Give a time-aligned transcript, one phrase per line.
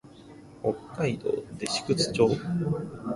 [0.63, 1.29] 北海道
[1.59, 2.29] 弟子屈町